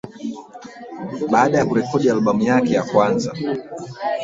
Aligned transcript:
Baada 1.31 1.57
ya 1.57 1.65
kurekodi 1.65 2.09
albamu 2.09 2.43
yake 2.43 2.73
ya 2.73 2.83
kwanza 2.83 3.33